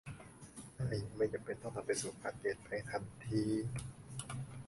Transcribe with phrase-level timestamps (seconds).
[0.73, 0.85] ใช่
[1.17, 3.43] ไม่จำเป็นต้องนำไปสู่การเปลี่ยนแปลงทันที